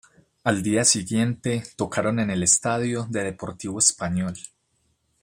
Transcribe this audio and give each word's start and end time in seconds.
Al 0.43 0.63
día 0.63 0.83
siguiente 0.83 1.61
tocaron 1.75 2.19
en 2.19 2.31
el 2.31 2.41
estadio 2.41 3.05
de 3.11 3.23
Deportivo 3.25 3.77
Español. 3.77 4.33